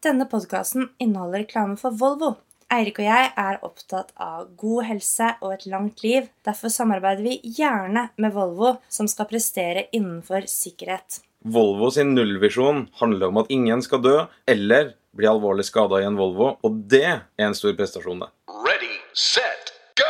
[0.00, 2.30] Denne podkasten inneholder reklame for Volvo.
[2.72, 6.30] Eirik og jeg er opptatt av god helse og et langt liv.
[6.46, 11.20] Derfor samarbeider vi gjerne med Volvo, som skal prestere innenfor sikkerhet.
[11.44, 14.16] Volvo sin nullvisjon handler om at ingen skal dø
[14.48, 18.32] eller bli alvorlig skada i en Volvo, og det er en stor prestasjon, det.
[18.48, 20.08] Ready, set, go!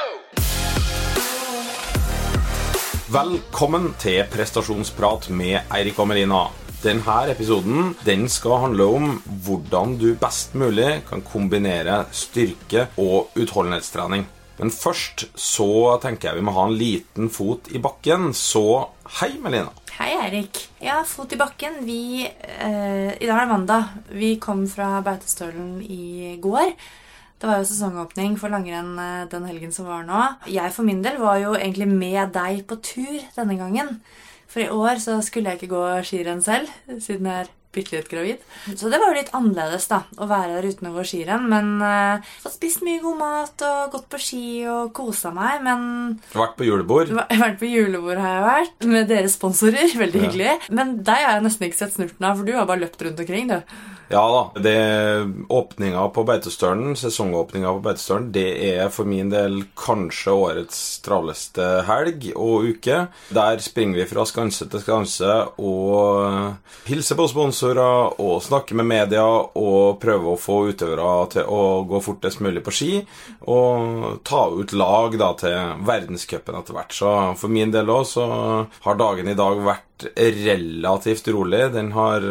[3.10, 6.46] Velkommen til prestasjonsprat med Eirik og Melina.
[6.80, 9.08] Denne episoden den skal handle om
[9.44, 14.22] hvordan du best mulig kan kombinere styrke og utholdenhetstrening.
[14.56, 18.62] Men først så tenker jeg vi må ha en liten fot i bakken, så
[19.18, 19.74] hei, Melina.
[19.98, 20.62] Hei, Eirik.
[20.80, 21.82] Ja, fot i bakken.
[21.84, 23.92] Vi eh, I dag er det mandag.
[24.16, 26.72] Vi kom fra Beitostølen i går.
[27.40, 30.24] Det var jo sesongåpning for langrenn eh, den helgen som var nå.
[30.48, 33.98] Jeg for min del var jo egentlig med deg på tur denne gangen.
[34.50, 38.08] For i år så skulle jeg ikke gå skirenn selv, siden jeg er bitte litt
[38.10, 38.40] gravid.
[38.74, 41.46] Så det var jo litt annerledes da, å være der uten å gå skirenn.
[41.52, 45.62] Men uh, fått spist mye god mat og gått på ski og kosa meg.
[45.66, 45.84] Men
[46.34, 47.14] Vært på julebord?
[47.14, 49.86] Vært på julebord har jeg vært, med deres sponsorer.
[50.02, 50.26] Veldig ja.
[50.26, 50.58] hyggelig.
[50.74, 53.22] Men deg har jeg nesten ikke sett snurten av, for du har bare løpt rundt
[53.22, 53.98] omkring, du.
[54.12, 54.60] Ja da.
[54.60, 61.66] det Åpninga på Beitostølen, sesongåpninga på Beitostølen, det er for min del kanskje årets travleste
[61.86, 63.04] helg og uke.
[63.30, 69.22] Der springer vi fra skanse til skanse og hilser på sponsorer og snakker med media
[69.22, 72.90] og prøver å få utøvere til å gå fortest mulig på ski
[73.46, 76.98] og ta ut lag da til verdenscupen etter hvert.
[76.98, 78.26] Så for min del òg så
[78.88, 79.86] har dagen i dag vært
[80.16, 81.66] relativt rolig.
[81.74, 82.24] Den har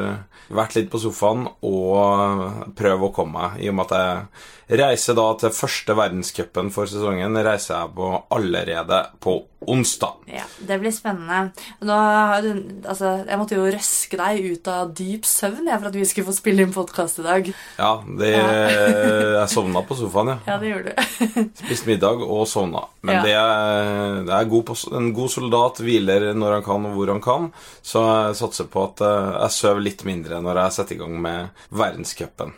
[0.49, 5.17] vært litt på sofaen og prøvd å komme meg, i og med at jeg reiser
[5.17, 7.37] da til første verdenscupen for sesongen.
[7.45, 10.13] reiser jeg på allerede på onsdag.
[10.25, 11.51] Ja, Det blir spennende.
[11.83, 11.95] Nå,
[12.87, 16.29] altså, jeg måtte jo røske deg ut av dyp søvn jeg, for at vi skulle
[16.29, 17.49] få spille inn podkast i dag.
[17.79, 18.45] Ja, det, ja.
[19.39, 20.37] jeg sovna på sofaen, ja.
[20.47, 21.03] Ja, det gjorde du.
[21.63, 22.85] Spiste middag og sovna.
[23.01, 23.25] Men ja.
[23.25, 27.23] det, er, det er god, en god soldat hviler når han kan og hvor han
[27.23, 27.51] kan.
[27.81, 31.19] Så jeg satser på at eh, jeg sover litt mindre når jeg setter i gang
[31.23, 32.55] med verdenscupen.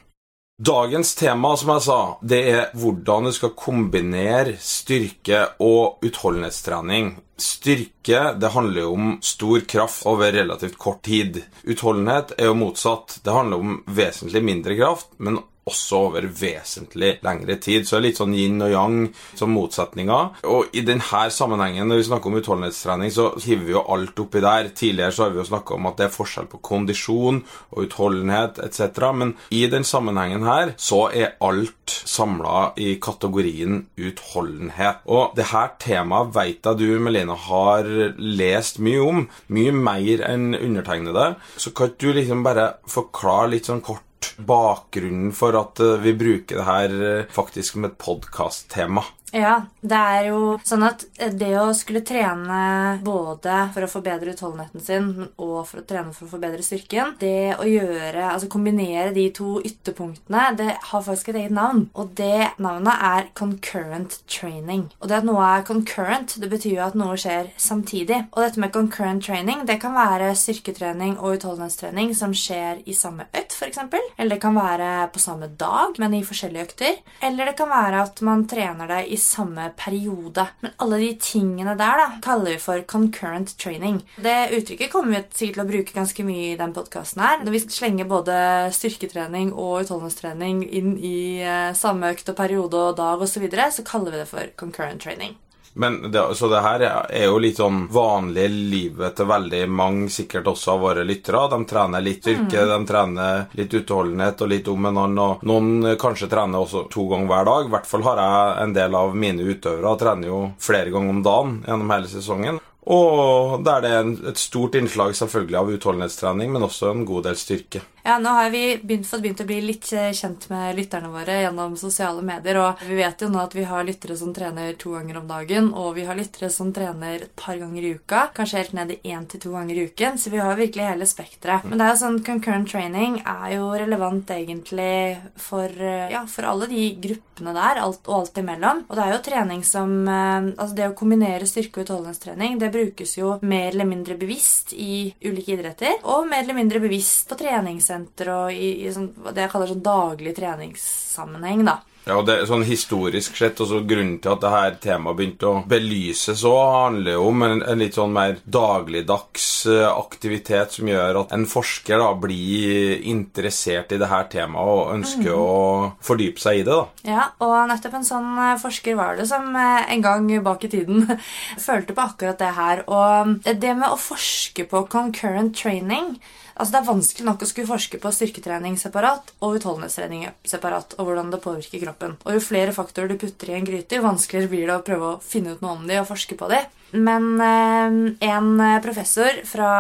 [0.62, 7.16] Dagens tema, som jeg sa, det er hvordan du skal kombinere styrke og utholdenhetstrening.
[7.42, 11.40] Styrke det handler om stor kraft over relativt kort tid.
[11.66, 13.18] Utholdenhet er jo motsatt.
[13.26, 15.40] Det handler om vesentlig mindre kraft, men
[15.72, 17.88] også over vesentlig lengre tid.
[17.88, 19.00] Så det er litt sånn yin og yang
[19.40, 20.44] som motsetninger.
[20.52, 24.44] Og i denne sammenhengen, når vi snakker om utholdenhetstrening, så hiver vi jo alt oppi
[24.44, 24.72] der.
[24.76, 28.62] Tidligere så har vi jo snakka om at det er forskjell på kondisjon og utholdenhet
[28.66, 29.02] etc.
[29.16, 35.04] Men i den sammenhengen her så er alt samla i kategorien utholdenhet.
[35.12, 39.26] Og det her temaet veit jeg du, Melina, har lest mye om.
[39.52, 41.36] Mye mer enn undertegnede.
[41.58, 44.06] Så kan du liksom bare forklare litt sånn kort
[44.48, 49.04] bakgrunnen for at eh, vi bruker det her eh, faktisk som et podkast-tema.
[49.32, 51.06] Ja, det er jo sånn at
[51.40, 55.08] det å skulle trene både for å forbedre utholdenheten sin
[55.40, 59.62] og for å trene for å forbedre styrken, det å gjøre, altså kombinere de to
[59.64, 61.86] ytterpunktene, det har faktisk et eget navn.
[61.96, 64.90] Og det navnet er concurrent training.
[65.00, 68.26] Og det at noe er concurrent, det betyr jo at noe skjer samtidig.
[68.36, 73.30] Og dette med concurrent training, det kan være styrketrening og utholdenhetstrening som skjer i samme
[73.32, 73.80] økt, f.eks.
[74.18, 77.02] Eller det kan være på samme dag, men i forskjellige økter.
[77.24, 80.48] Eller det kan være at man trener det i samme periode.
[80.64, 84.02] Men alle de tingene der da, kaller vi for concurrent training.
[84.22, 87.46] Det uttrykket kommer vi sikkert til å bruke ganske mye i den podkasten her.
[87.52, 88.36] Vi slenger både
[88.76, 93.72] styrketrening og utholdenhetstrening inn i eh, samme økt og periode og dag osv., så, videre,
[93.74, 95.38] så kaller vi det for concurrent training.
[95.74, 100.50] Men det, så det her er jo litt sånn vanlig livet til veldig mange, sikkert
[100.52, 101.46] også av våre lyttere.
[101.54, 102.72] De trener litt yrke, mm.
[102.74, 105.22] de trener litt utholdenhet og litt om en annen.
[105.22, 107.70] Og noen kanskje trener også to ganger hver dag.
[107.70, 111.24] I hvert fall har jeg en del av mine utøvere trener jo flere ganger om
[111.26, 112.60] dagen gjennom hele sesongen.
[112.92, 117.38] Og der det er et stort innslag selvfølgelig av utholdenhetstrening, men også en god del
[117.38, 117.84] styrke.
[118.04, 121.36] Ja, nå har vi begynt, fått begynt å bli litt eh, kjent med lytterne våre
[121.44, 122.58] gjennom sosiale medier.
[122.58, 125.70] Og vi vet jo nå at vi har lyttere som trener to ganger om dagen,
[125.78, 128.24] og vi har lyttere som trener et par ganger i uka.
[128.34, 130.18] Kanskje helt ned i én til to ganger i uken.
[130.18, 131.68] Så vi har virkelig hele spekteret.
[131.68, 136.50] Men det er jo sånn concurrent training er jo relevant egentlig for, eh, ja, for
[136.50, 138.86] alle de gruppene der, alt, og alt imellom.
[138.90, 140.30] Og det er jo trening som eh,
[140.62, 145.14] Altså det å kombinere styrke- og utholdenhetstrening, det brukes jo mer eller mindre bevisst i
[145.24, 149.46] ulike idretter, og mer eller mindre bevisst på trenings treningssenter og i, i sånn, det
[149.46, 151.66] jeg kaller sånn daglig treningssammenheng.
[151.66, 151.82] da.
[152.02, 155.46] Ja, og det er sånn Historisk sett, også grunnen til at det her temaet begynte
[155.46, 160.90] å belyses, òg, handler jo om en, en litt sånn mer dagligdags eh, aktivitet som
[160.90, 165.54] gjør at en forsker da blir interessert i det her temaet og ønsker å
[166.02, 166.74] fordype seg i det.
[166.74, 167.06] da.
[167.06, 170.74] Ja, og nettopp en sånn eh, forsker var det som eh, en gang bak i
[170.74, 171.06] tiden
[171.68, 172.86] følte på akkurat det her.
[172.90, 176.16] Og det med å forske på concurrent training
[176.56, 181.08] Altså Det er vanskelig nok å skulle forske på styrketrening separat og utholdenhetstrening separat, og
[181.08, 182.18] hvordan det påvirker kroppen.
[182.26, 185.14] Og Jo flere faktorer du putter i en gryte, jo vanskeligere blir det å prøve
[185.14, 186.62] å finne ut noe om de og forske på de.
[186.92, 188.52] Men eh, en
[188.84, 189.72] professor fra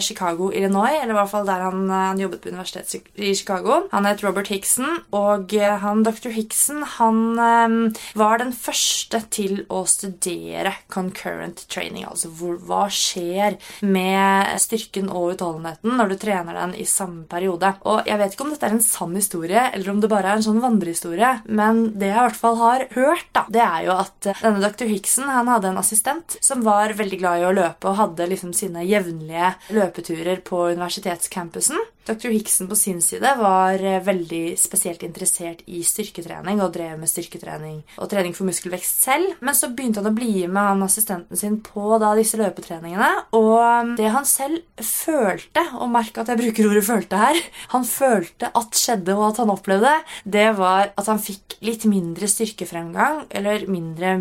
[0.00, 3.82] Chicago, Illinois, eller i hvert fall der han, eh, han jobbet på universitetet i Chicago,
[3.92, 6.30] han het Robert Hickson, og eh, han, dr.
[6.34, 12.06] Hickson han eh, var den første til å studere concurrent training.
[12.08, 17.74] Altså hvor, hva skjer med styrken og utholdenheten når du trener den i samme periode.
[17.88, 20.40] Og Jeg vet ikke om dette er en sann historie, eller om det bare er
[20.40, 23.94] en sånn vandrehistorie, men det jeg i hvert fall har hørt, da, det er jo
[23.98, 24.88] at denne dr.
[24.90, 28.26] Hickson han hadde en assistent som som var veldig glad i å løpe og hadde
[28.32, 31.78] liksom sine jevnlige løpeturer på universitetscampusen.
[32.08, 32.32] Dr.
[32.32, 37.82] Hickson på sin side var eh, veldig spesielt interessert i styrketrening og drev med styrketrening
[38.00, 39.34] og trening for muskelvekst selv.
[39.44, 43.10] Men så begynte han å bli med han assistenten sin på da disse løpetreningene.
[43.36, 47.42] Og um, det han selv følte, og merk at jeg bruker ordet 'følte' her
[47.74, 49.92] Han følte at skjedde, og at han opplevde,
[50.24, 54.16] det var at han fikk litt mindre styrkefremgang, eller mindre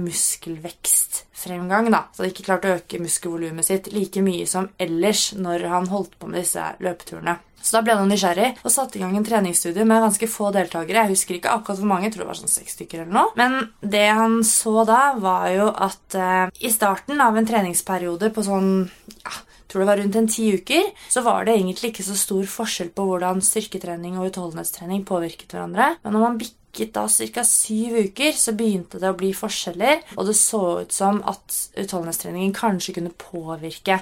[1.37, 2.07] muskelvekstfremgang, da.
[2.13, 6.17] Så han ikke klarte å øke muskelvolumet sitt like mye som ellers når han holdt
[6.19, 7.37] på med disse løpeturene.
[7.61, 11.03] Så da ble han nysgjerrig og satte i gang en treningsstudie med ganske få deltakere.
[11.03, 13.33] Jeg husker ikke akkurat hvor mange, jeg tror det var sånn seks stykker eller noe.
[13.35, 18.45] Men det han så da, var jo at eh, i starten av en treningsperiode på
[18.45, 18.71] sånn
[19.17, 19.35] ja,
[19.67, 22.93] tror det var rundt en ti uker, så var det egentlig ikke så stor forskjell
[22.95, 25.93] på hvordan styrketrening og utholdenhetstrening påvirket hverandre.
[26.03, 27.45] Men når man bikket da ca.
[27.47, 32.53] syv uker, så begynte det å bli forskjeller, og det så ut som at utholdenhetstreningen
[32.55, 34.01] kanskje kunne påvirke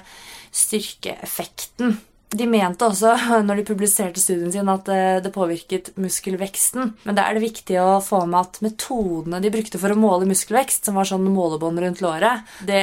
[0.54, 1.98] styrkeeffekten.
[2.36, 3.12] De mente også
[3.46, 6.96] når de publiserte studien sin, at eh, det påvirket muskelveksten.
[7.06, 10.28] Men da er det viktig å få med at metodene de brukte for å måle
[10.28, 12.82] muskelvekst, som var sånn målebånd rundt låret, det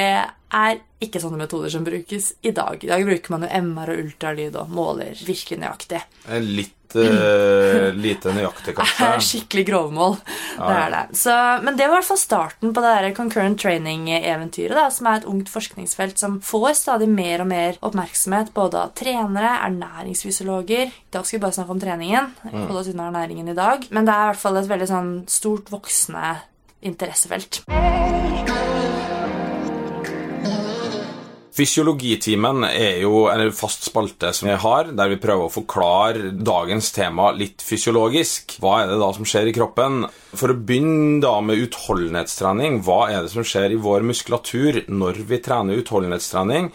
[0.54, 2.78] er ikke sånne metoder som brukes i dag.
[2.80, 6.00] I dag bruker man jo MR og ultralyd og måler virkelig nøyaktig.
[6.44, 9.08] Litt uh, lite nøyaktig, kanskje.
[9.28, 10.16] Skikkelig grovmål.
[10.56, 10.68] Ja.
[10.68, 11.02] Det er det.
[11.20, 11.34] Så,
[11.66, 15.28] men det var i hvert fall starten på det der concurrent training-eventyret, som er et
[15.30, 21.26] ungt forskningsfelt som får stadig mer og mer oppmerksomhet både av trenere, ernæringsfysiologer I dag
[21.26, 22.32] skal vi bare snakke om treningen.
[22.46, 22.64] Mm.
[22.64, 23.88] Holde oss unna ernæringen i dag.
[23.90, 26.38] Men det er i hvert fall et veldig sånn stort, voksende
[26.84, 27.64] interessefelt.
[31.54, 36.88] Fysiologitimen er jo en fast spalte som vi har, der vi prøver å forklare dagens
[36.96, 38.56] tema litt fysiologisk.
[38.58, 40.00] Hva er det da som skjer i kroppen?
[40.34, 45.22] For å begynne da med utholdenhetstrening, hva er det som skjer i vår muskulatur når
[45.30, 46.72] vi trener utholdenhetstrening?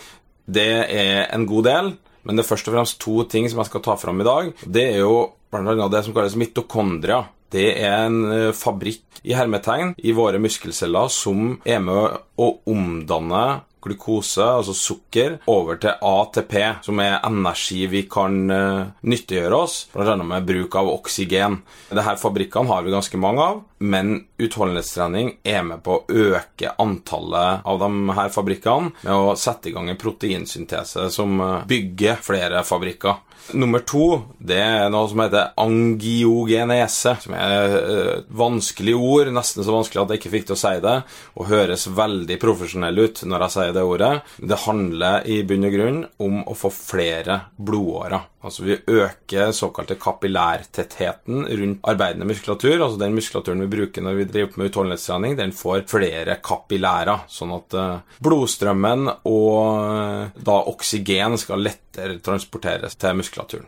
[0.47, 1.91] Det er en god del,
[2.23, 4.53] men det er først og fremst to ting som jeg skal ta fram i dag.
[4.63, 5.91] Det er jo bl.a.
[5.91, 7.25] det som kalles mitokondria.
[7.51, 13.43] Det er en eh, fabrikk i hermetegn i våre muskelceller som er med å omdanne
[13.83, 16.55] glukose, altså sukker, over til ATP,
[16.85, 20.15] som er energi vi kan uh, nyttiggjøre oss, bl.a.
[20.19, 21.59] med bruk av oksygen.
[21.89, 27.65] Disse fabrikkene har vi ganske mange av, men utholdenhetstrening er med på å øke antallet
[27.67, 32.63] av de her fabrikkene med å sette i gang en proteinsyntese som eh, bygger flere
[32.67, 33.21] fabrikker.
[33.53, 34.05] Nummer to
[34.37, 40.03] det er noe som heter angiogenese, som er et eh, vanskelig ord, nesten så vanskelig
[40.03, 40.95] at jeg ikke fikk til å si det,
[41.35, 44.11] og høres veldig profesjonell ut når jeg sier det ordet.
[44.37, 48.29] Det handler i bunn og grunn om å få flere blodårer.
[48.39, 52.77] Altså Vi øker såkalte kapillærtettheten rundt arbeidende muskulatur.
[52.77, 57.25] Altså den muskulaturen vi bruker når vi driver med utholdenhetstrening, den får flere kapillærer.
[57.31, 63.67] Sånn at uh, blodstrømmen og uh, da oksygen skal lettere transporteres til muskulaturen.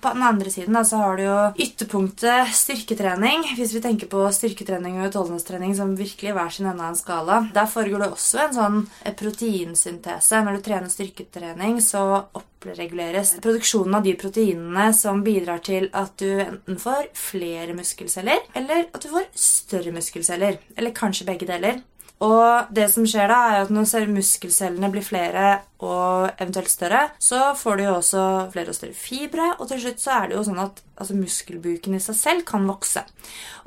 [0.00, 3.42] På den andre siden da, så har du jo ytterpunktet styrketrening.
[3.58, 7.40] Hvis vi tenker på styrketrening og utholdenhetstrening som virkelig hver sin ende av en skala.
[7.52, 8.78] Der foregår det også en sånn
[9.20, 10.40] proteinsyntese.
[10.46, 12.04] Når du trener styrketrening, så
[12.40, 18.88] oppreguleres produksjonen av de proteinene som bidrar til at du enten får flere muskelceller, eller
[18.88, 20.60] at du får større muskelceller.
[20.80, 21.82] Eller kanskje begge deler.
[22.20, 27.54] Og det som skjer da, er at når muskelcellene blir flere og eventuelt større, så
[27.56, 30.42] får du jo også flere og større fibre, og til slutt så er det jo
[30.44, 33.06] sånn at altså, muskelbuken i seg selv kan vokse.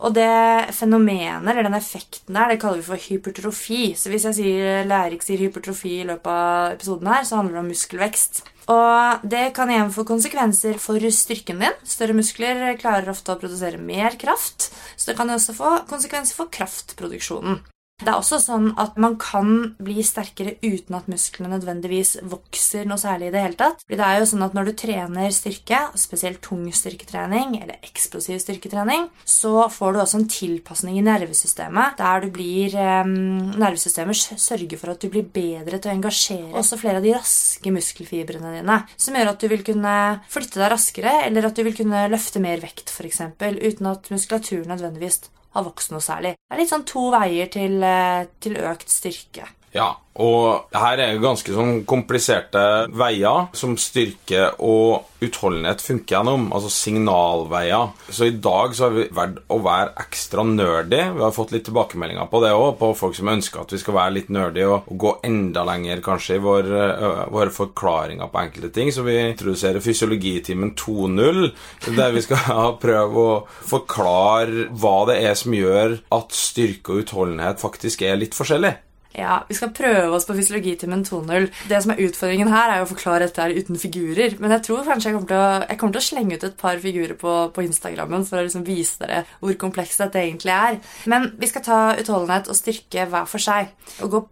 [0.06, 3.82] Og det fenomenet, eller den effekten der, det kaller vi for hypertrofi.
[3.98, 7.66] Så hvis jeg sier Lærik sier hypertrofi i løpet av episoden her, så handler det
[7.66, 8.46] om muskelvekst.
[8.70, 11.84] Og det kan igjen få konsekvenser for styrken din.
[11.90, 16.54] Større muskler klarer ofte å produsere mer kraft, Så det kan også få konsekvenser for
[16.54, 17.64] kraftproduksjonen.
[18.04, 23.00] Det er også sånn at man kan bli sterkere uten at musklene nødvendigvis vokser noe
[23.00, 23.84] særlig i det hele tatt.
[23.88, 29.08] Det er jo sånn at når du trener styrke, spesielt tung styrketrening eller eksplosiv styrketrening,
[29.24, 33.14] så får du også en tilpasning i nervesystemet der du blir eh,
[33.64, 37.72] Nervesystemet sørger for at du blir bedre til å engasjere også flere av de raske
[37.72, 39.94] muskelfibrene dine, som gjør at du vil kunne
[40.34, 44.74] flytte deg raskere, eller at du vil kunne løfte mer vekt, f.eks., uten at muskulaturen
[44.74, 45.22] nødvendigvis
[45.54, 46.36] har vokst noe særlig.
[46.38, 49.48] Det er litt sånn to veier til, eh, til økt styrke.
[49.74, 52.62] Ja, og her er ganske sånn kompliserte
[52.94, 57.96] veier som styrke og utholdenhet funker gjennom, altså signalveier.
[58.14, 61.00] Så i dag så har vi vært å være ekstra nerdy.
[61.16, 63.98] Vi har fått litt tilbakemeldinger på det òg, på folk som ønsker at vi skal
[63.98, 68.74] være litt nerdy og gå enda lenger kanskje i vår, uh, våre forklaringer på enkelte
[68.78, 68.94] ting.
[68.94, 71.50] Så vi introduserer Fysiologitimen 2.0,
[71.98, 77.64] der vi skal prøve å forklare hva det er som gjør at styrke og utholdenhet
[77.64, 78.76] faktisk er litt forskjellig.
[79.14, 81.50] Ja, Vi skal prøve oss på fysiologitimen 2.0.
[81.70, 84.38] Det som er Utfordringen her er å forklare dette her uten figurer.
[84.42, 86.82] Men jeg tror kanskje jeg kommer til å, kommer til å slenge ut et par
[86.82, 90.80] figurer på, på Instagrammen for å liksom vise dere hvor komplekst dette egentlig er.
[91.10, 93.70] Men vi skal ta utholdenhet og styrke hver for seg.
[94.02, 94.24] Og gå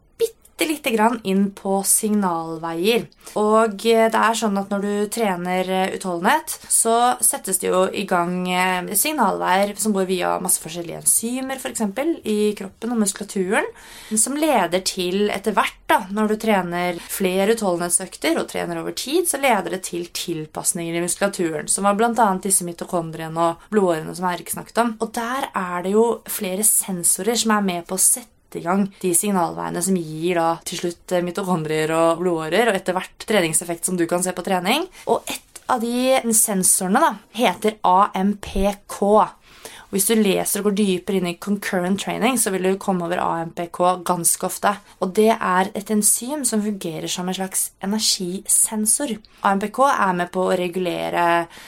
[0.62, 3.08] bitte lite grann inn på signalveier.
[3.40, 7.86] Og eh, det er sånn at når du trener eh, utholdenhet, så settes det jo
[7.88, 13.02] i gang eh, signalveier som går via masse forskjellige enzymer for eksempel, i kroppen og
[13.02, 13.70] muskulaturen,
[14.14, 19.26] som leder til etter hvert, da, når du trener flere utholdenhetsøkter og trener over tid,
[19.30, 22.28] så leder det til tilpasninger i muskulaturen, som var bl.a.
[22.44, 24.94] disse mitokondriene og blodårene som Erik snakket om.
[25.02, 28.68] Og der er det jo flere sensorer som er med på å sette sette i
[28.68, 33.86] gang de signalveiene som gir da til slutt mitokondrier og blodårer, og etter hvert treningseffekt
[33.88, 34.88] som du kan se på trening.
[35.08, 39.00] Og et av de sensorene da, heter AMPK.
[39.92, 43.04] Og hvis du leser og går dypere inn i concurrent training, så vil du komme
[43.04, 44.72] over AMPK ganske ofte.
[45.04, 49.12] Og det er et enzym som fungerer som en slags energisensor.
[49.44, 51.26] AMPK er med på å regulere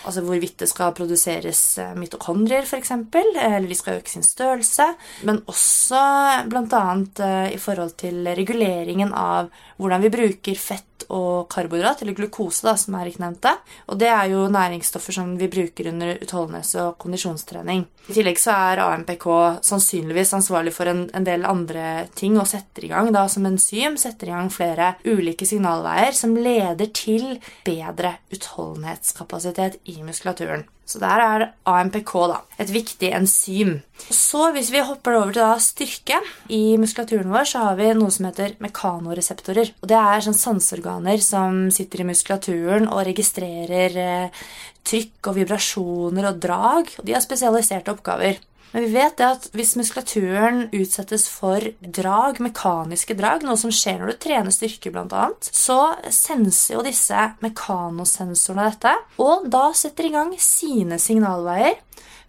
[0.07, 4.87] altså hvorvidt det skal produseres eh, mitokondrier, f.eks., eller de skal øke sin størrelse,
[5.27, 5.99] men også
[6.47, 6.83] bl.a.
[7.27, 12.75] Eh, i forhold til reguleringen av hvordan vi bruker fett og karbohydrat, eller glukose, da,
[12.79, 13.55] som Erik nevnte.
[13.91, 17.85] Og det er jo næringsstoffer som vi bruker under utholdenhets- og kondisjonstrening.
[18.09, 19.27] I tillegg så er AMPK
[19.63, 23.95] sannsynligvis ansvarlig for en, en, del andre ting og setter i gang da som enzym
[23.99, 30.67] setter i gang flere ulike signalveier som leder til bedre utholdenhetskapasitet i muskulaturen.
[30.85, 33.77] Så der er AMPK da, et viktig enzym.
[34.03, 36.17] Så hvis vi hopper over til da styrke
[36.51, 39.71] I muskulaturen vår så har vi noe som heter mekanoreseptorer.
[39.79, 44.43] Og Det er sånn sanseorganer som sitter i muskulaturen og registrerer eh,
[44.83, 46.91] trykk og vibrasjoner og drag.
[46.99, 48.41] Og de har spesialiserte oppgaver.
[48.71, 53.99] Men vi vet det at hvis muskulaturen utsettes for drag, mekaniske drag, noe som skjer
[54.01, 55.79] når du trener styrke bl.a., så
[56.09, 61.77] senser jo disse mekanosensorene dette, og da setter i gang sine signalveier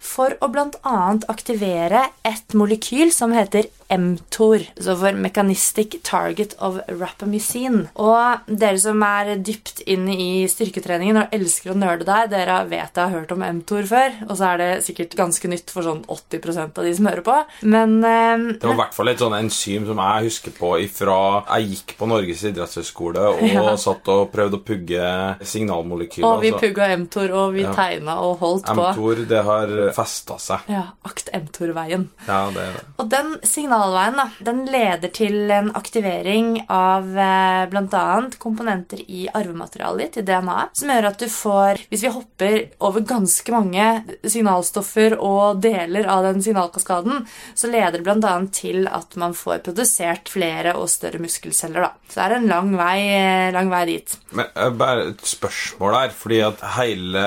[0.05, 0.99] for å bl.a.
[1.33, 7.89] aktivere et molekyl som heter mTOR, så for Mechanistic Target of Rapamycin.
[8.01, 12.97] Og dere som er dypt inne i styrketreningen og elsker å nøle der, dere vet
[12.97, 16.05] jeg har hørt om mTOR før, og så er det sikkert ganske nytt for sånn
[16.11, 17.37] 80% av de som hører på.
[17.75, 21.19] Men eh, Det var i hvert fall et sånn enzym som jeg husker på ifra
[21.45, 23.77] jeg gikk på Norges idrettshøgskole og ja.
[23.81, 25.13] satt og prøvde å pugge
[25.45, 26.29] signalmolekyler.
[26.29, 26.65] Og vi altså.
[26.65, 27.75] pugga mTOR, og vi ja.
[27.77, 28.89] tegna og holdt på.
[28.95, 30.69] mTOR, det har festa seg.
[30.73, 30.87] Ja.
[31.05, 32.09] Akt mTOR-veien.
[32.29, 32.85] Ja, det er det.
[33.03, 38.31] Og den signal signalveien da, den leder til en aktivering av eh, bl.a.
[38.39, 43.05] komponenter i arvematerialet ditt, i DNA, som gjør at du får Hvis vi hopper over
[43.07, 43.87] ganske mange
[44.23, 48.35] signalstoffer og deler av den signalkaskaden, så leder det bl.a.
[48.55, 51.89] til at man får produsert flere og større muskelceller.
[51.89, 51.91] Da.
[52.09, 54.17] Så det er en lang vei, eh, lang vei dit.
[54.35, 57.25] Men eh, Bare et spørsmål her, fordi at hele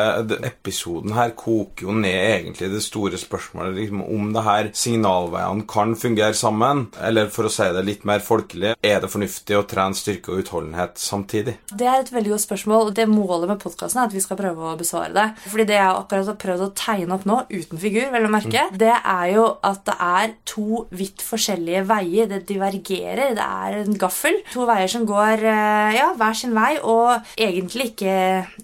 [0.47, 5.95] episoden her koker jo ned egentlig det store spørsmålet liksom, om det her signalveiene kan
[5.97, 6.85] fungere sammen?
[7.03, 10.43] Eller for å si det litt mer folkelig, er det fornuftig å trene styrke og
[10.43, 11.57] utholdenhet samtidig?
[11.71, 14.39] Det er et veldig godt spørsmål, og det målet med podkasten er at vi skal
[14.39, 15.27] prøve å besvare det.
[15.47, 18.67] Fordi det jeg akkurat har prøvd å tegne opp nå, uten figur, vel å merke,
[18.69, 18.77] mm.
[18.81, 22.29] det er jo at det er to vidt forskjellige veier.
[22.31, 23.35] Det divergerer.
[23.37, 24.39] Det er en gaffel.
[24.53, 28.15] To veier som går eh, ja, hver sin vei, og egentlig ikke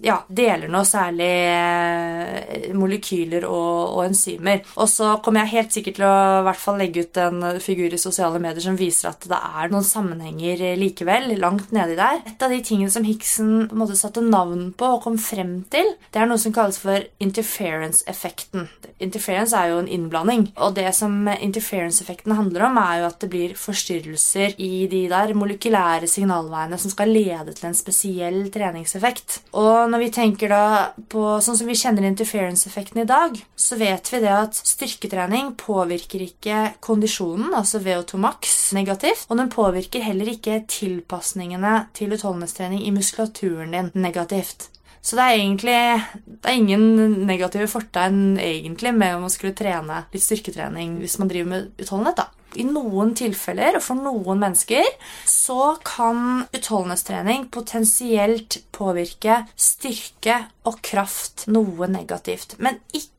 [0.04, 4.64] ja, deler noe særlig eh, molekyler og, og enzymer.
[4.78, 7.94] Og så kommer jeg helt sikkert til å i hvert fall legge ut en figur
[7.94, 12.20] i sosiale medier som viser at det er noen sammenhenger eh, likevel, langt nedi der.
[12.28, 16.20] Et av de tingene som Hickson måte satte navn på og kom frem til, det
[16.20, 18.68] er noe som kalles for interference-effekten.
[19.04, 23.30] Interference er jo en innblanding, og det som interference-effekten handler om, er jo at det
[23.32, 29.40] blir forstyrrelser i de der molekylære signalveiene som skal lede til en spesiell treningseffekt.
[29.58, 30.64] Og når vi tenker da
[31.10, 36.24] på sånn som vi kjenner interference-effekten i dag, så vet vi det at styrketrening påvirker
[36.26, 42.94] ikke kondisjonen, altså VO2 max, negativt, og den påvirker heller ikke tilpasningene til utholdenhetstrening i
[42.94, 44.68] muskulaturen din negativt.
[45.04, 45.80] Så det er egentlig
[46.24, 51.28] det er ingen negative fortegn egentlig med om man skulle trene litt styrketrening hvis man
[51.28, 52.22] driver med utholdenhet.
[52.22, 52.30] da.
[52.54, 54.86] I noen tilfeller, og for noen mennesker,
[55.26, 63.13] så kan utholdenhetstrening potensielt påvirke styrke og kraft noe negativt, men ikke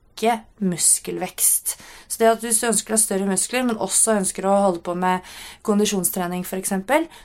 [0.63, 1.75] muskelvekst.
[2.07, 4.93] Så det at hvis du ønsker deg større muskler, men også ønsker å holde på
[4.97, 5.25] med
[5.65, 6.73] kondisjonstrening f.eks.,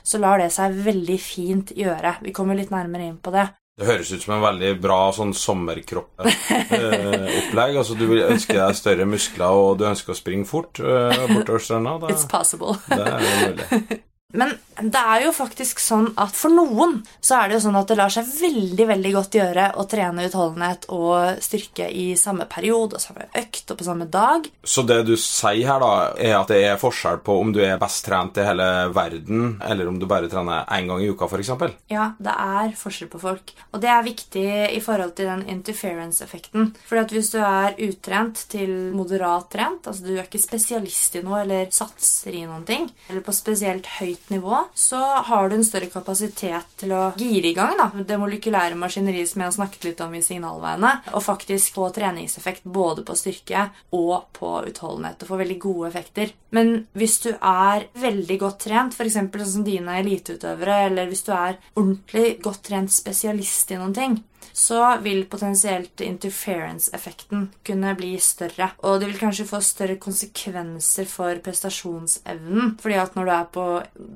[0.03, 2.11] så lar det seg veldig fint gjøre.
[2.25, 3.47] Vi kommer litt nærmere inn på det.
[3.79, 7.77] Det høres ut som en veldig bra sånn sommerkroppopplegg.
[7.81, 11.59] altså, du vil ønske deg større muskler, og du ønsker å springe fort uh, bortover
[11.63, 11.91] stranda.
[12.11, 12.73] It's possible.
[12.91, 13.65] det er jo mulig.
[14.41, 14.49] Men
[14.81, 17.97] det er jo faktisk sånn at for noen så er det jo sånn at det
[17.99, 23.03] lar seg veldig veldig godt gjøre å trene utholdenhet og styrke i samme periode og
[23.03, 24.47] samme økt og på samme dag.
[24.63, 27.79] Så det du sier her, da, er at det er forskjell på om du er
[27.81, 31.51] best trent i hele verden, eller om du bare trener én gang i uka, f.eks.?
[31.91, 33.53] Ja, det er forskjell på folk.
[33.71, 36.71] Og det er viktig i forhold til den interference-effekten.
[36.87, 41.23] Fordi at hvis du er utrent til moderat trent, altså du er ikke spesialist i
[41.25, 45.65] noe eller satser i noen ting, eller på spesielt høyt nivå, så har du en
[45.65, 49.87] større kapasitet til å gire i gang da, det molekylære maskineriet som jeg har snakket
[49.89, 55.21] litt om i signalveiene, og faktisk få treningseffekt både på styrke og på utholdenhet.
[55.21, 56.33] Og få veldig gode effekter.
[56.55, 59.19] Men hvis du er veldig godt trent, f.eks.
[59.19, 64.19] sånn som dine eliteutøvere, eller hvis du er ordentlig godt trent spesialist i noen ting,
[64.53, 68.71] så vil potensielt interference-effekten kunne bli større.
[68.83, 72.77] Og det vil kanskje få større konsekvenser for prestasjonsevnen.
[72.81, 73.67] fordi at når du er på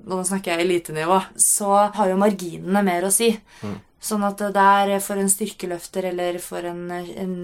[0.05, 3.31] Nå snakker jeg elitenivå, så har jo marginene mer å si.
[3.65, 3.77] Mm.
[4.05, 7.37] Sånn at det er for en styrkeløfter eller for en, en,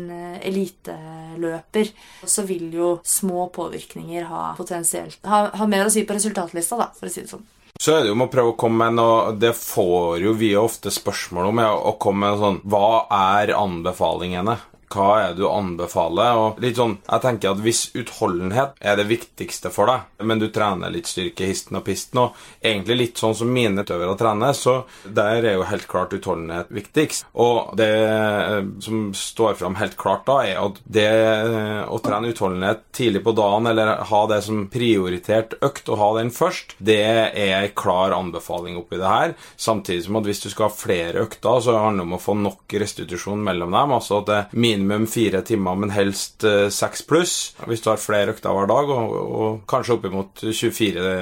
[0.46, 1.90] eliteløper
[2.22, 6.92] så vil jo små påvirkninger ha potensielt ha, ha mer å si på resultatlista, da,
[6.94, 7.48] for å si det sånn.
[7.82, 10.52] Så er det jo med å prøve å komme med noe Det får jo vi
[10.60, 11.62] ofte spørsmål om.
[11.64, 13.08] Ja, å komme med sånn Hva
[13.40, 14.58] er anbefalingene?
[14.92, 16.40] Hva er det du anbefaler?
[16.40, 20.48] Og litt sånn, jeg tenker at Hvis utholdenhet er det viktigste for deg, men du
[20.54, 24.82] trener litt styrke, histen og pisten, og egentlig litt sånn som mine utøvere trener, så
[25.06, 27.26] der er jo helt klart utholdenhet viktigst.
[27.42, 32.32] Og det eh, som står fram helt klart da, er at det eh, å trene
[32.32, 37.02] utholdenhet tidlig på dagen, eller ha det som prioritert økt, og ha den først, det
[37.02, 39.36] er en klar anbefaling oppi det her.
[39.56, 42.38] Samtidig som at hvis du skal ha flere økter, så handler det om å få
[42.40, 43.96] nok restitusjon mellom dem.
[43.98, 47.36] altså at det min minimum fire timer, men helst eh, seks pluss.
[47.68, 51.14] Hvis du har flere økter hver dag, og, og kanskje oppimot 24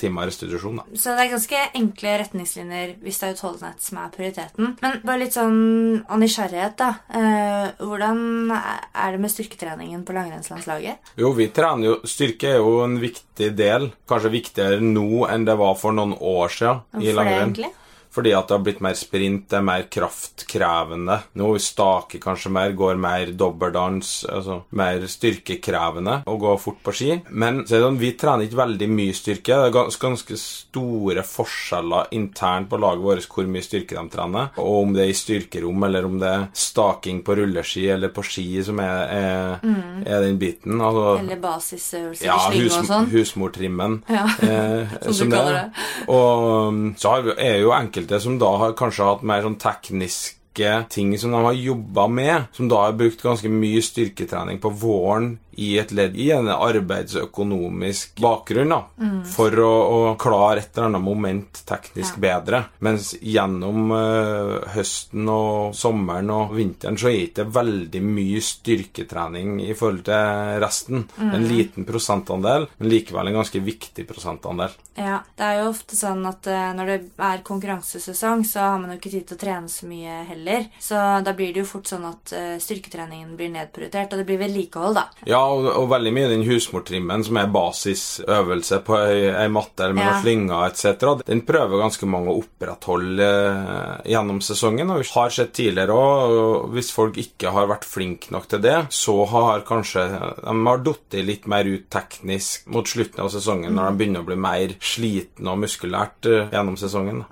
[0.00, 0.80] timer restitusjon.
[0.80, 0.98] Da.
[0.98, 4.74] Så det er ganske enkle retningslinjer hvis det er utholdenhet som er prioriteten.
[4.82, 6.90] Men bare litt sånn av nysgjerrighet, da.
[7.10, 11.14] Eh, hvordan er det med styrketreningen på langrennslandslaget?
[11.20, 13.90] Jo, vi trener jo Styrke er jo en viktig del.
[14.08, 17.16] Kanskje viktigere nå enn det var for noen år siden i langrenn.
[17.16, 17.72] Hvorfor det egentlig?
[18.16, 21.18] Fordi at det har blitt mer sprint, det er mer kraftkrevende.
[21.36, 27.10] Nå staker kanskje mer, går mer dobbeldans, altså mer styrkekrevende å gå fort på ski.
[27.28, 29.58] Men så det sånn, vi trener ikke veldig mye styrke.
[29.60, 34.48] Det er ganske store forskjeller internt på laget vårt hvor mye styrke de trener.
[34.62, 38.24] Og om det er i styrkerom, eller om det er staking på rulleski eller på
[38.26, 40.06] ski som er, er, mm.
[40.06, 40.80] er den biten.
[40.80, 43.10] Altså, eller basisøvelser ja, hus, og sånn.
[43.12, 44.00] Husmortrimmen.
[44.08, 45.86] Ja, eh, som, som du kaller det.
[46.12, 50.86] Og um, så er jo enkelte enkelte som da har kanskje hatt mer sånn tekniske
[50.90, 55.38] ting som de har jobba med, som da har brukt ganske mye styrketrening på våren
[55.56, 59.18] i et ledd i en arbeidsøkonomisk bakgrunn da, mm.
[59.30, 62.22] for å, å, klare et eller annet moment teknisk ja.
[62.26, 62.62] bedre.
[62.84, 69.72] Mens gjennom uh, høsten og sommeren og vinteren så er det veldig mye styrketrening i
[69.76, 71.06] forhold til resten.
[71.16, 71.30] Mm.
[71.38, 74.76] En liten prosentandel, men likevel en ganske viktig prosentandel.
[74.96, 76.98] Ja, det er jo ofte sånn at uh, når det
[77.30, 80.68] er konkurransesesong, så har man jo ikke tid til å trene så mye heller.
[80.82, 84.40] Så da blir det jo fort sånn at uh, styrketreningen blir nedprioritert, og det blir
[84.40, 85.08] vedlikehold, da.
[85.28, 89.96] Ja, og, og veldig mye den husmortrimmen som er basisøvelse på ei, ei matte eller
[89.96, 90.10] med Ja.
[90.12, 94.90] noen slynger etc., den prøver ganske mange å opprettholde eh, gjennom sesongen.
[94.90, 98.76] Og vi har sett tidligere òg, hvis folk ikke har vært flinke nok til det,
[98.94, 103.90] så har kanskje de har falt litt mer ut teknisk mot slutten av sesongen, når
[103.90, 107.24] de begynner å bli mer slitne og muskulært eh, gjennom sesongen.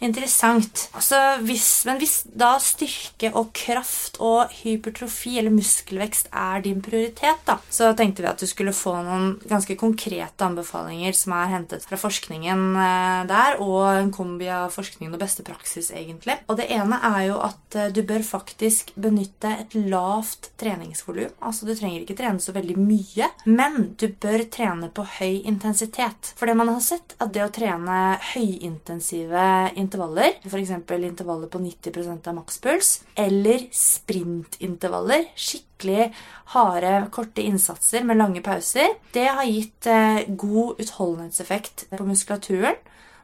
[0.00, 0.88] Interessant.
[0.96, 7.29] Altså, hvis, men hvis da styrke og kraft og hypertrofi eller muskelvekst er din prioritet,
[7.46, 11.84] da, så tenkte vi at du skulle få noen ganske konkrete anbefalinger som er hentet
[11.86, 16.38] fra forskningen eh, der, og en kombi av forskningen og beste praksis, egentlig.
[16.50, 21.32] Og det ene er jo at eh, du bør faktisk benytte et lavt treningsvolum.
[21.38, 26.34] Altså, du trenger ikke trene så veldig mye, men du bør trene på høy intensitet.
[26.38, 28.00] For det man har sett, at det å trene
[28.32, 29.46] høyintensive
[29.80, 30.76] intervaller, f.eks.
[30.76, 35.69] intervaller på 90% av makspuls, eller sprintintervaller, skikkelig
[36.54, 42.78] harde, korte innsatser med lange pauser, det har gitt eh, god utholdenhetseffekt på muskulaturen.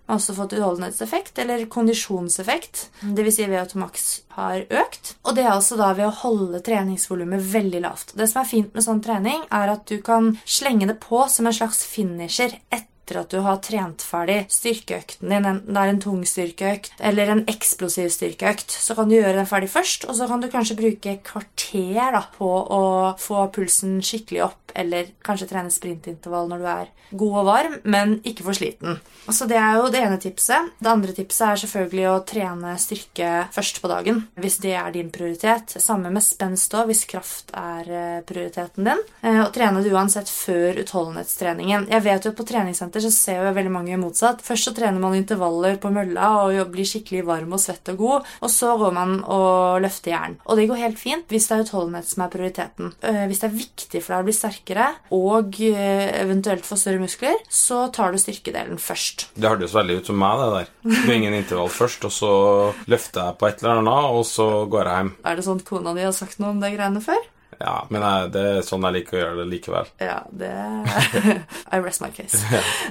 [0.07, 3.35] Man har også fått utholdenhetseffekt, eller kondisjonseffekt, dvs.
[3.35, 4.05] Si ved at Max
[4.37, 5.17] har økt.
[5.27, 8.15] Og det er altså da ved å holde treningsvolumet veldig lavt.
[8.15, 11.51] Det som er fint med sånn trening, er at du kan slenge det på som
[11.51, 16.01] en slags finisher etter at du har trent ferdig styrkeøkten din, enten det er en
[16.03, 20.27] tung styrkeøkt eller en eksplosiv styrkeøkt, så kan du gjøre den ferdig først, og så
[20.27, 22.83] kan du kanskje bruke kvarter da, på å
[23.23, 28.17] få pulsen skikkelig opp, eller kanskje trene sprintintervall når du er god og varm, men
[28.27, 28.99] ikke for sliten.
[29.31, 30.73] Så det er jo det ene tipset.
[30.83, 35.11] Det andre tipset er selvfølgelig å trene styrke først på dagen, hvis det er din
[35.15, 35.77] prioritet.
[35.83, 39.03] Samme med spenst òg, hvis kraft er eh, prioriteten din.
[39.23, 41.89] Eh, Og trene det uansett før utholdenhetstreningen.
[41.91, 44.43] Jeg vet jo at på treningssenter så ser jo veldig mange motsatt.
[44.45, 48.27] Først så trener man intervaller på mølla og blir skikkelig varm og svett og god,
[48.43, 50.37] og så går man og løfter jern.
[50.47, 52.93] Og det går helt fint hvis det er utholdenhet som er prioriteten.
[53.03, 54.35] Eh, Hvis det er viktig for deg å bli
[54.67, 59.31] sterkere og eh, eventuelt få større muskler, så tar du styrkedelen først.
[59.35, 60.73] Det hørtes veldig ut som meg, det der.
[60.83, 62.33] Du har ingen intervall først, og så
[62.87, 65.15] løfter jeg på et eller annet, og så går jeg hjem.
[65.25, 67.25] Er det sånn at kona di har sagt noe om de greiene før?
[67.57, 68.03] Ja, men
[68.35, 69.87] det er sånn jeg liker å gjøre det likevel.
[70.03, 70.51] Ja, det
[71.73, 72.43] I rest my case.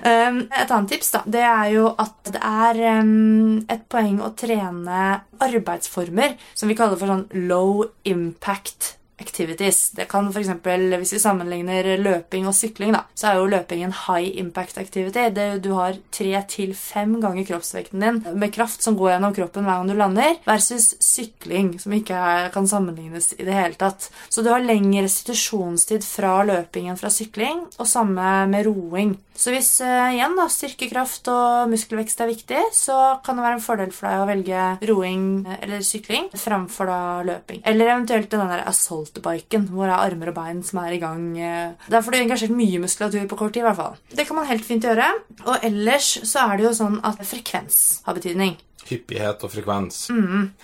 [0.02, 4.32] Um, et annet tips da, det er jo at det er um, et poeng å
[4.34, 5.04] trene
[5.46, 9.92] arbeidsformer som vi kaller for sånn low impact activities.
[9.96, 13.94] Det kan eksempel, Hvis vi sammenligner løping og sykling, da, så er jo løping en
[13.94, 15.30] high impact activity.
[15.34, 19.64] Det, du har tre til fem ganger kroppsvekten din med kraft som går gjennom kroppen
[19.64, 24.10] hver gang du lander, versus sykling, som ikke er, kan sammenlignes i det hele tatt.
[24.30, 29.16] Så du har lengre restitusjonstid fra løping enn fra sykling, og samme med roing.
[29.36, 33.66] Så hvis eh, igjen da, styrkekraft og muskelvekst er viktig, så kan det være en
[33.66, 37.60] fordel for deg å velge roing eh, eller sykling framfor da løping.
[37.68, 38.64] Eller eventuelt den der
[39.06, 41.26] assault-biken, hvor det er armer og bein som er i gang.
[41.38, 41.74] eh.
[41.88, 43.62] er får du engasjert mye muskulatur på kort tid.
[43.62, 43.98] i hvert fall.
[44.10, 45.08] Det kan man helt fint gjøre.
[45.46, 48.58] Og ellers så er det jo sånn at frekvens har betydning.
[48.90, 50.10] Hyppighet og frekvens.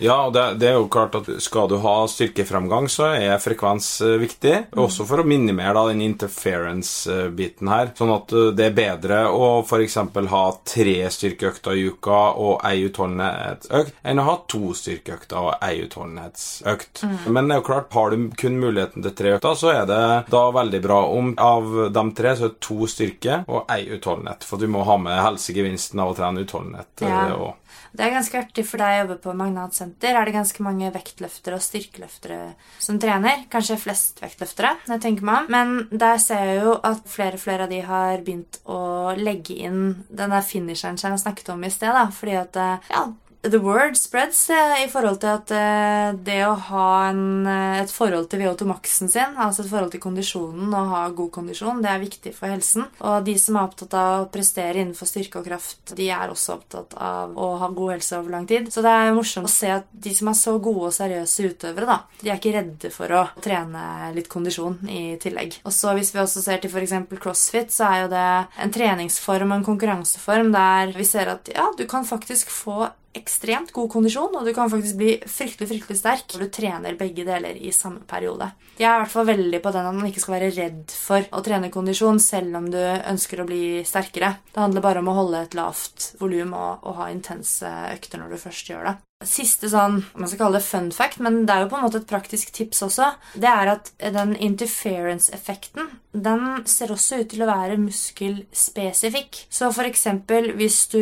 [0.01, 3.88] Ja, og det, det er jo klart at skal du ha styrkefremgang, så er frekvens
[4.01, 4.21] viktig.
[4.21, 4.55] viktig.
[4.79, 7.91] Også for å minimere da, den interference-biten her.
[7.97, 9.97] Sånn at eh, det er bedre å f.eks.
[10.31, 15.81] ha tre styrkeøkter i uka og ei utholdenhetsøkt enn å ha to styrkeøkter og ei
[15.86, 17.03] utholdenhetsøkt.
[17.27, 20.01] Men det er jo klart, har du kun muligheten til tre økter, så er det
[20.31, 24.45] da veldig bra om av de tre så er det to styrke og ei utholdenhet.
[24.47, 26.89] For du må ha med helsegevinsten av å trene utholdenhet.
[27.01, 27.36] eh, Ja.
[27.36, 27.55] og
[27.91, 30.15] Det er ganske artig for deg å jobbe på Magnatsenter.
[30.15, 32.39] Er det ganske mange vektløftere og styrkeløftere
[32.79, 33.45] som trener?
[33.51, 35.49] Kanskje flest vektløftere, når jeg tenker meg om.
[35.55, 39.57] Men der ser jeg jo at flere og flere av de har begynt å legge
[39.67, 41.91] inn den der finisheren som jeg snakket om i sted.
[41.91, 43.05] da, fordi at eh, ja,
[43.41, 47.89] The word spreads eh, i forhold til at eh, det å ha en, eh, et
[47.89, 52.04] forhold til VO2-maksen sin, altså et forhold til kondisjonen og ha god kondisjon, det er
[52.04, 52.86] viktig for helsen.
[53.01, 56.60] Og de som er opptatt av å prestere innenfor styrke og kraft, de er også
[56.60, 58.69] opptatt av å ha god helse over lang tid.
[58.69, 61.89] Så det er morsomt å se at de som er så gode og seriøse utøvere,
[61.89, 65.63] da, de er ikke redde for å trene litt kondisjon i tillegg.
[65.65, 66.93] Og så hvis vi også ser til f.eks.
[67.17, 68.30] crossfit, så er jo det
[68.62, 73.74] en treningsform og en konkurranseform der vi ser at ja, du kan faktisk få ekstremt
[73.76, 77.60] god kondisjon, og du kan faktisk bli fryktelig fryktelig sterk når du trener begge deler
[77.60, 78.52] i samme periode.
[78.80, 81.28] Jeg er i hvert fall veldig på den at man ikke skal være redd for
[81.36, 84.36] å trene kondisjon selv om du ønsker å bli sterkere.
[84.52, 88.36] Det handler bare om å holde et lavt volum og, og ha intense økter når
[88.36, 88.97] du først gjør det.
[89.27, 92.01] Siste sånn, man skal kalle det fun fact, men det er jo på en måte
[92.01, 97.47] et praktisk tips også, det er at den interference-effekten den ser også ut til å
[97.47, 99.45] være muskelspesifikk.
[99.47, 100.99] Så eksempel hvis du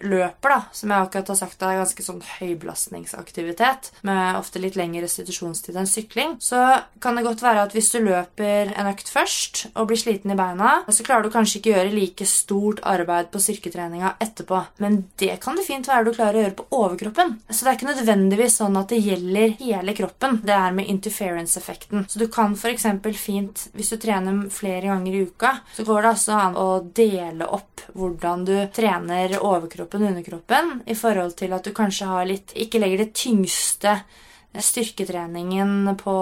[0.00, 5.04] løper, da, som jeg akkurat har sagt er ganske sånn høybelastningsaktivitet, med ofte litt lengre
[5.04, 6.62] restitusjonstid enn sykling, så
[7.02, 10.38] kan det godt være at hvis du løper en økt først og blir sliten i
[10.38, 14.64] beina, så klarer du kanskje ikke å gjøre like stort arbeid på styrketreninga etterpå.
[14.80, 17.36] Men det kan det fint være du klarer å gjøre på overkroppen.
[17.48, 22.04] Så det er ikke nødvendigvis sånn at det gjelder hele kroppen, det er med interference-effekten.
[22.10, 22.86] Så du kan f.eks.
[23.18, 27.48] fint, hvis du trener flere ganger i uka, så går det altså an å dele
[27.48, 32.52] opp hvordan du trener overkroppen og underkroppen, i forhold til at du kanskje har litt
[32.60, 33.96] Ikke legger det tyngste
[34.58, 36.16] styrketreningen på,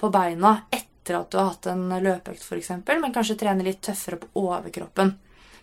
[0.00, 4.20] på beina etter at du har hatt en løpeøkt, f.eks., men kanskje trener litt tøffere
[4.22, 5.12] på overkroppen.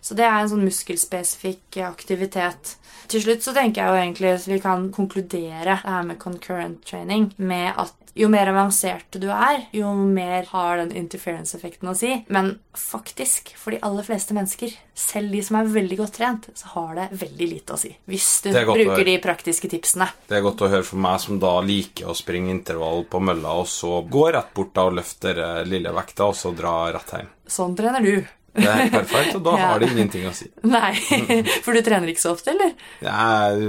[0.02, 2.76] Så det er en sånn muskelspesifikk aktivitet.
[3.10, 6.82] Til slutt så tenker jeg jo egentlig at vi kan konkludere det her med concurrent
[6.86, 12.10] training med at jo mer avansert du er, jo mer har den interference-effekten å si.
[12.32, 16.74] Men faktisk, for de aller fleste mennesker, selv de som er veldig godt trent, så
[16.74, 17.94] har det veldig lite å si.
[18.10, 20.10] Hvis du er bruker de praktiske tipsene.
[20.28, 23.56] Det er godt å høre for meg som da liker å springe intervall på mølla,
[23.62, 27.16] og så gå rett bort da og løfte den lille vekta, og så dra rett
[27.16, 27.32] hjem.
[27.48, 28.16] Sånn trener du.
[28.52, 29.66] Det er helt perfekt, og da Ja.
[29.72, 30.50] har det ingenting å si.
[30.76, 30.92] Nei,
[31.64, 32.74] for du trener ikke så ofte, eller?
[33.00, 33.62] Jeg,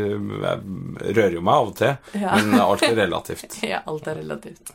[0.44, 2.36] jeg rører jo meg av og til, Ja.
[2.36, 3.60] men alt er relativt.
[3.64, 4.74] Ja, alt er relativt.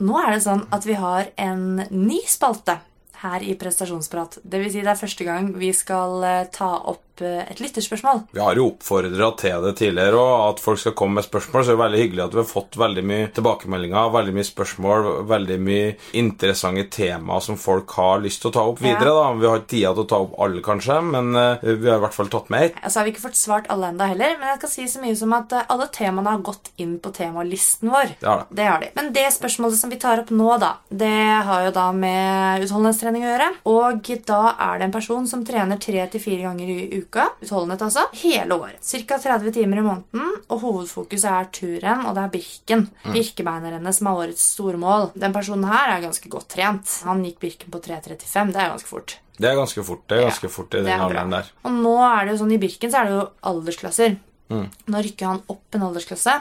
[0.00, 2.78] Nå er det sånn at vi har en ny spalte
[3.20, 4.38] her i Prestasjonsprat.
[4.42, 8.24] Det vil si det er første gang vi skal eh, ta opp eh, et lytterspørsmål.
[8.36, 11.64] Vi har jo oppfordra til det tidligere, og at folk skal komme med spørsmål.
[11.64, 15.08] Så det er veldig hyggelig at vi har fått veldig mye tilbakemeldinger, veldig mye spørsmål,
[15.30, 15.88] veldig mye
[16.20, 19.14] interessante temaer som folk har lyst til å ta opp videre.
[19.16, 19.26] da.
[19.40, 22.04] Vi har ikke tida til å ta opp alle, kanskje, men eh, vi har i
[22.04, 22.80] hvert fall tatt med ett.
[22.82, 25.18] Altså har vi ikke fått svart alle enda heller, men jeg skal si så mye
[25.18, 28.14] som at eh, alle temaene har gått inn på temalisten vår.
[28.20, 28.48] Det har det.
[28.60, 28.90] Det har de.
[28.96, 31.14] Men det spørsmålet som vi tar opp nå, da, det
[31.48, 33.50] har jo da med utholdenhetstrening å gjøre.
[33.70, 37.09] Og da er det en person som trener tre til fire ganger i uka,
[37.42, 38.78] utholdenhet altså, hele året.
[38.84, 39.18] Ca.
[39.18, 42.86] 30 timer i måneden, og hovedfokuset er turen, og det er Birken.
[43.10, 45.10] Birkebeinerrennet som er årets store mål.
[45.18, 47.00] Den personen her er ganske godt trent.
[47.08, 48.54] Han gikk Birken på 3.35.
[48.54, 49.18] Det er ganske fort.
[49.40, 50.02] Det er ganske fort.
[50.06, 51.52] Det er ganske fort i den er alderen der.
[51.64, 54.18] Og nå er det jo sånn i Birken så er det jo aldersklasser.
[54.50, 56.40] Nå rykker han opp en aldersklasse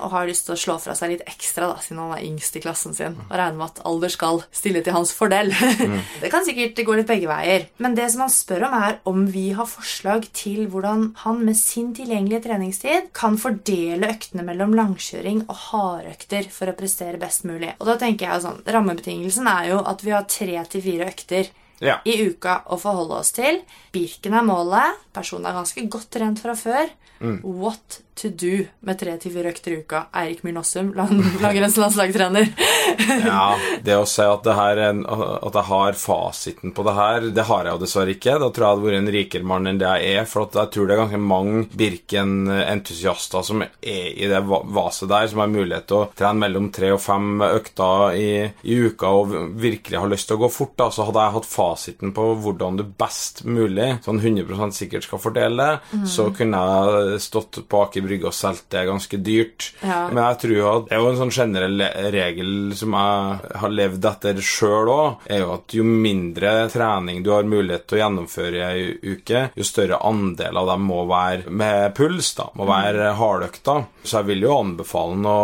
[0.00, 2.56] og har lyst til å slå fra seg litt ekstra da, siden han er yngst
[2.56, 3.16] i klassen sin.
[3.26, 5.50] Og regner med at alder skal stille til hans fordel.
[6.22, 7.66] det kan sikkert gå litt begge veier.
[7.82, 11.58] Men det som han spør om, er om vi har forslag til hvordan han med
[11.58, 17.74] sin tilgjengelige treningstid kan fordele øktene mellom langkjøring og hardøkter for å prestere best mulig.
[17.80, 21.50] Og da tenker jeg sånn, Rammebetingelsen er jo at vi har tre til fire økter
[21.80, 21.98] Ja.
[22.04, 23.62] i uka å forholde oss til.
[23.92, 24.98] Birken er målet.
[25.16, 26.90] Personen er ganske godt trent fra før.
[27.20, 28.52] What to do
[28.86, 30.02] med tre til fire økter i uka?
[30.20, 32.50] Eirik Myrnossum, lang- langrennslandslagstrener.
[33.20, 33.54] Ja,
[33.84, 37.44] det å si at, det her en, at jeg har fasiten på det her, det
[37.46, 38.34] har jeg jo dessverre ikke.
[38.42, 40.26] Da tror jeg jeg hadde vært en rikere mann enn det jeg er.
[40.28, 45.08] For at jeg tror det er ganske mange Birken-entusiaster som er i det va- vaset
[45.10, 48.28] der, som har mulighet til å trene mellom tre og fem økter i,
[48.62, 50.74] i uka og virkelig har lyst til å gå fort.
[50.80, 55.22] da, Så hadde jeg hatt fasiten på hvordan du best mulig, sånn 100% sikkert skal
[55.22, 55.70] fordele,
[56.08, 59.70] så kunne jeg stått på Aker Brygge og solgt det ganske dyrt.
[59.80, 60.02] Ja.
[60.10, 64.08] Men jeg tror at det er jo en sånn generell regel som jeg har levd
[64.10, 68.60] etter sjøl òg, er jo at jo mindre trening du har mulighet til å gjennomføre
[68.60, 73.12] i ei uke, jo større andel av dem må være med puls, da, må være
[73.18, 73.76] hardøkta.
[74.02, 75.40] Så jeg vil jo anbefale han å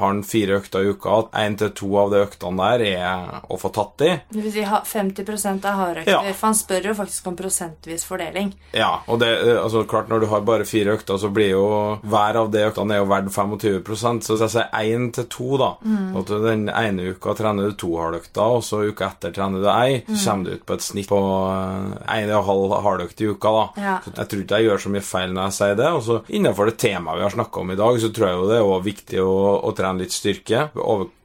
[0.00, 3.38] ha en fire økter i uka, at én til to av de øktene der er
[3.48, 4.12] å få tatt i.
[4.30, 6.12] Det vil si 50 er hardøkter.
[6.12, 6.22] Ja.
[6.32, 8.52] For han spør jo faktisk om prosentvis fordeling.
[8.76, 11.66] Ja, og det, eh, altså klart når du har bare fire økter, så blir jo
[12.08, 15.48] hver av de øktene er jo verdt 25% Så hvis jeg sier én til to,
[15.60, 15.70] da
[16.18, 19.68] At du den ene uka trener du to hardøkter, og så uka etter trener du
[19.72, 23.28] ei, så kommer du ut på et snitt på én og en halv halvøkt i
[23.32, 23.64] uka, da.
[23.82, 23.96] Ja.
[24.16, 25.90] Jeg tror ikke jeg gjør så mye feil når jeg sier det.
[25.98, 28.48] Og så innenfor det temaet vi har snakka om i dag, så tror jeg jo
[28.50, 29.36] det er viktig å,
[29.68, 30.68] å trene litt styrke.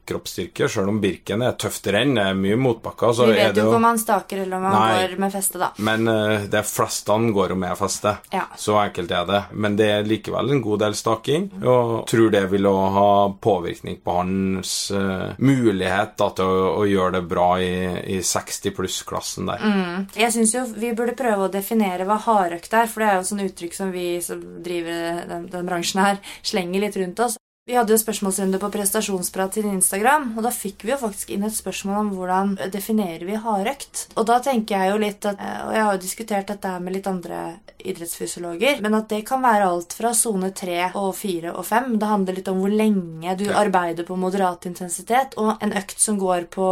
[0.04, 3.56] Overkroppsstyrke, sjøl om Birken er tøft renn, det er mye motbakker, så Vi er vet
[3.56, 4.96] det jo om han staker eller om han Nei.
[5.00, 5.70] går med feste, da.
[5.80, 8.12] men uh, flest han går jo med feste.
[8.34, 8.44] Ja.
[8.56, 9.40] Så enkelt er det.
[9.52, 11.48] Men det er likevel en god del staking.
[11.64, 16.84] Og tror det vil òg ha påvirkning på hans uh, mulighet da, til å, å
[16.88, 17.72] gjøre det bra i,
[18.16, 19.64] i 60 pluss-klassen der.
[20.18, 23.28] Jeg syns jo vi burde prøve å definere hva hardøkt er, for det er jo
[23.30, 27.40] sånn uttrykk som vi som driver den, den bransjen her, slenger litt rundt oss.
[27.64, 31.46] Vi hadde jo spørsmålsrunde på prestasjonsprat til Instagram, og da fikk vi jo faktisk inn
[31.48, 34.02] et spørsmål om hvordan definerer vi hardøkt.
[34.20, 37.08] Og da tenker jeg jo litt at Og jeg har jo diskutert dette med litt
[37.08, 37.38] andre
[37.84, 41.88] idrettsfysiologer, men at det kan være alt fra sone 3 og 4 og 5.
[42.00, 46.20] Det handler litt om hvor lenge du arbeider på moderat intensitet, og en økt som
[46.20, 46.68] går på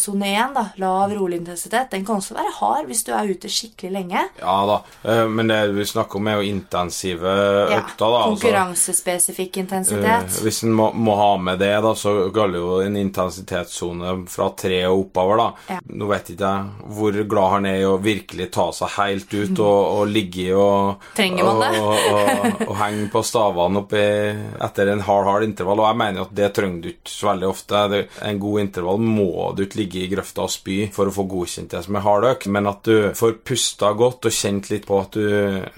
[0.00, 3.52] sone 1, da, lav, rolig intensitet, den kan også være hard hvis du er ute
[3.52, 4.24] skikkelig lenge.
[4.40, 7.36] Ja da, eh, men det vi snakker om, er jo intensive
[7.76, 8.24] økter, da.
[8.24, 9.97] Ja, Konkurransespesifikk intensitet.
[10.04, 14.50] Eh, hvis en må, må ha med det, da, så gjelder jo en intensitetssone fra
[14.58, 15.42] tre og oppover.
[15.42, 15.48] da.
[15.74, 15.78] Ja.
[15.98, 19.62] Nå vet ikke jeg hvor glad han er i å virkelig ta seg helt ut
[19.64, 21.82] og, og ligge og Trenger man det?
[21.82, 24.04] og, og, og, henge på stavene oppi
[24.68, 25.82] etter en hard, hard intervall.
[25.82, 27.84] Og jeg mener at det trenger du ikke så veldig ofte.
[28.28, 31.74] En god intervall må du ikke ligge i grøfta og spy for å få godkjent
[31.74, 35.00] det som er hard økt, men at du får pusta godt og kjent litt på
[35.02, 35.28] at du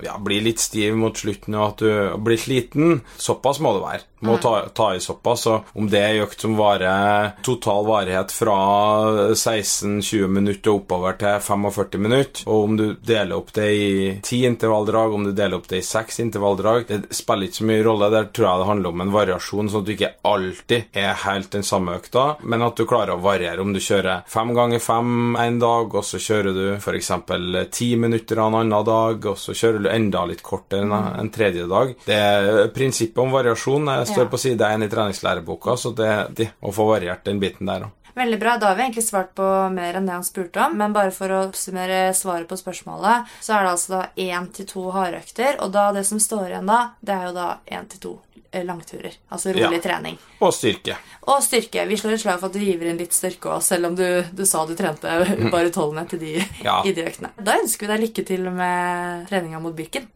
[0.04, 3.00] ja, blir litt stiv mot slutten, og at du blir sliten.
[3.20, 4.06] Såpass må det være.
[4.26, 5.46] Må ta, ta i såpass.
[5.50, 8.56] Og om det er ei økt som varer total varighet fra
[9.32, 14.42] 16-20 minutter og oppover til 45 minutter, og om du deler opp det i 10
[14.50, 18.10] intervalldrag, om du deler opp det i 6 intervalldrag, det spiller ikke så mye rolle.
[18.12, 21.50] Der tror jeg det handler om en variasjon, sånn at du ikke alltid er helt
[21.54, 23.64] den samme økta, men at du klarer å variere.
[23.64, 27.12] Om du kjører fem ganger fem en dag, og så kjører du f.eks.
[27.72, 31.66] ti minutter en annen dag, og så kjører du enda litt kortere en, en tredje
[31.70, 31.94] dag.
[32.06, 33.90] Det er prinsippet om variasjon.
[34.00, 34.30] Jeg står Ja.
[34.30, 37.90] på side 1 i treningslæreboka, så det, det å få variert den biten der òg.
[38.16, 38.56] Veldig bra.
[38.58, 40.72] Da har vi egentlig svart på mer enn det han spurte om.
[40.76, 44.66] Men bare for å oppsummere svaret på spørsmålet, så er det altså da én til
[44.66, 45.60] to hardøkter.
[45.62, 48.12] Og da det som står igjen da, det er jo da én til to
[48.52, 49.14] eh, langturer.
[49.30, 49.84] Altså rolig Ja.
[49.86, 50.18] trening.
[50.42, 50.96] Og styrke.
[51.30, 51.86] Og styrke.
[51.86, 54.22] Vi slår et slag for at du hiver inn litt styrke òg, selv om du,
[54.34, 55.06] du sa du trente
[55.54, 56.82] bare tolv til de, Ja.
[56.84, 57.30] i de øktene.
[57.38, 60.08] Da ønsker vi deg lykke til med treninga mot Birken.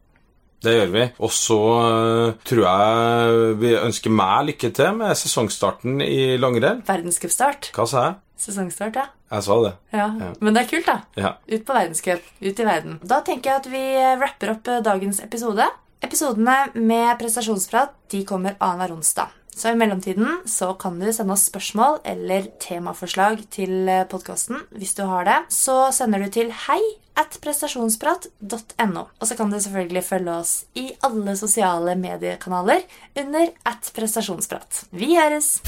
[0.64, 1.06] Det gjør vi.
[1.20, 6.82] Og så øh, tror jeg vi ønsker meg lykke til med sesongstarten i langrenn.
[6.88, 7.70] Verdenscupstart.
[7.76, 8.20] Hva sa jeg?
[8.44, 9.06] Sesongstart, ja.
[9.34, 9.72] Jeg sa det.
[9.94, 10.06] ja.
[10.20, 10.32] Ja.
[10.40, 10.96] Men det er kult, da.
[11.16, 11.30] Ja.
[11.48, 12.26] Ut på verdenscup.
[12.42, 12.98] Ut i verden.
[13.02, 13.84] Da tenker jeg at vi
[14.20, 15.66] rapper wrapper opp eh, dagens episode.
[16.04, 19.32] Episodene med prestasjonsprat de kommer annenhver onsdag.
[19.54, 25.04] Så i mellomtiden så kan du sende oss spørsmål eller temaforslag til podkasten hvis du
[25.08, 25.38] har det.
[25.54, 26.80] Så sender du til hei
[27.14, 29.04] at prestasjonsprat.no.
[29.20, 32.82] Og så kan du selvfølgelig følge oss i alle sosiale mediekanaler
[33.22, 34.86] under at prestasjonsprat.
[34.90, 35.60] Vi høres!